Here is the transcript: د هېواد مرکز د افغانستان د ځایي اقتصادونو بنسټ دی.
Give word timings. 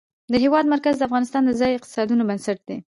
د 0.31 0.33
هېواد 0.43 0.65
مرکز 0.73 0.95
د 0.97 1.01
افغانستان 1.07 1.41
د 1.45 1.51
ځایي 1.59 1.73
اقتصادونو 1.75 2.23
بنسټ 2.29 2.59
دی. 2.67 2.77